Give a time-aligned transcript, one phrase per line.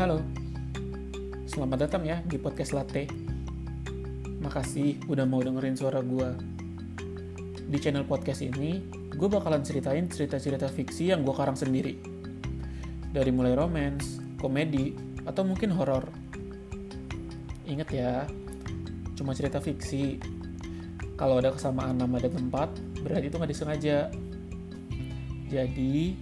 [0.00, 0.16] Halo,
[1.44, 3.04] selamat datang ya di podcast Latte.
[4.40, 6.40] Makasih udah mau dengerin suara gue.
[7.68, 8.80] Di channel podcast ini,
[9.12, 12.00] gue bakalan ceritain cerita-cerita fiksi yang gue karang sendiri.
[13.12, 14.96] Dari mulai romance, komedi,
[15.28, 16.08] atau mungkin horor.
[17.68, 18.24] Ingat ya,
[19.20, 20.16] cuma cerita fiksi.
[21.20, 22.72] Kalau ada kesamaan nama dan tempat,
[23.04, 24.08] berarti itu nggak disengaja.
[25.52, 26.16] Jadi,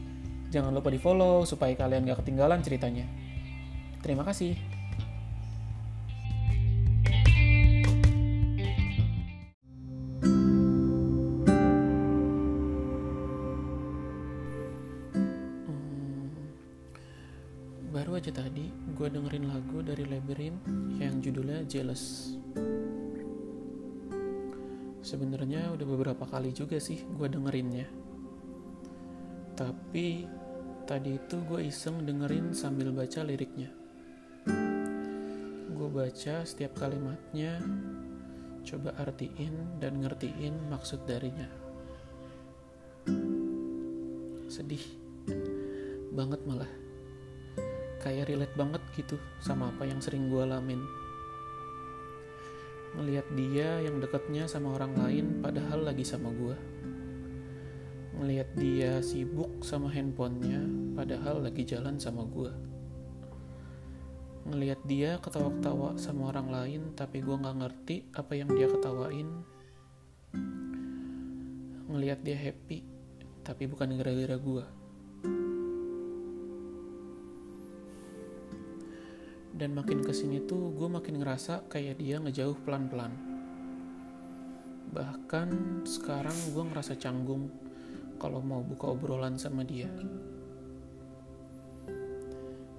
[0.50, 3.17] jangan lupa di follow supaya kalian gak ketinggalan ceritanya.
[3.98, 4.54] Terima kasih.
[15.66, 16.30] Hmm,
[17.90, 20.62] baru aja tadi gue dengerin lagu dari Labyrinth
[21.02, 22.34] yang judulnya Jealous.
[25.02, 27.86] Sebenarnya udah beberapa kali juga sih gue dengerinnya.
[29.58, 30.26] Tapi
[30.86, 33.77] tadi itu gue iseng dengerin sambil baca liriknya.
[35.72, 37.58] Gue baca setiap kalimatnya,
[38.62, 41.48] coba artiin dan ngertiin maksud darinya.
[44.46, 44.84] Sedih
[46.14, 46.70] banget malah.
[47.98, 50.78] Kayak relate banget gitu sama apa yang sering gue alamin.
[52.94, 56.78] Ngeliat dia yang deketnya sama orang lain padahal lagi sama gue
[58.18, 60.58] ngelihat dia sibuk sama handphonenya
[60.98, 62.50] padahal lagi jalan sama gue
[64.48, 69.28] ngelihat dia ketawa-ketawa sama orang lain tapi gue nggak ngerti apa yang dia ketawain.
[71.88, 72.84] Ngelihat dia happy
[73.44, 74.64] tapi bukan gara-gara gue
[79.58, 83.10] dan makin ke sini tuh gue makin ngerasa kayak dia ngejauh pelan-pelan.
[84.94, 85.48] Bahkan
[85.82, 87.50] sekarang gue ngerasa canggung
[88.22, 89.90] kalau mau buka obrolan sama dia.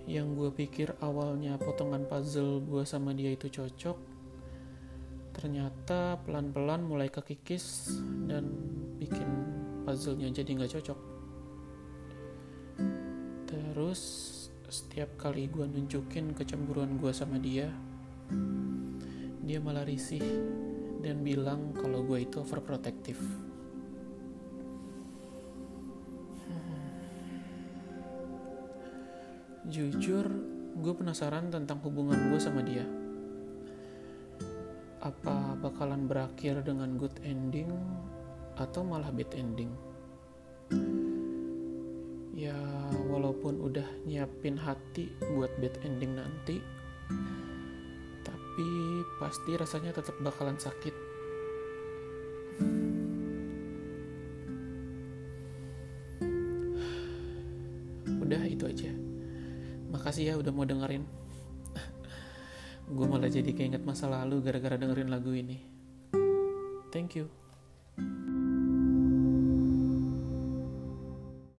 [0.10, 3.94] Yang gue pikir awalnya potongan puzzle gue sama dia itu cocok,
[5.38, 7.94] ternyata pelan-pelan mulai kekikis
[8.26, 8.50] dan
[8.98, 9.30] bikin
[9.86, 11.00] puzzlenya jadi nggak cocok.
[13.46, 14.02] Terus
[14.66, 17.70] setiap kali gue nunjukin kecemburuan gue sama dia,
[19.46, 20.26] dia malah risih
[21.06, 23.22] dan bilang kalau gue itu overprotective.
[29.70, 30.26] Jujur,
[30.82, 32.82] gue penasaran tentang hubungan gue sama dia.
[34.98, 37.70] Apa bakalan berakhir dengan good ending
[38.58, 39.70] atau malah bad ending?
[42.34, 42.58] Ya,
[43.14, 46.58] walaupun udah nyiapin hati buat bad ending nanti,
[48.26, 48.70] tapi
[49.22, 51.09] pasti rasanya tetap bakalan sakit.
[59.90, 61.04] Makasih ya udah mau dengerin.
[62.94, 65.62] Gue malah jadi keinget masa lalu gara-gara dengerin lagu ini.
[66.90, 67.30] Thank you.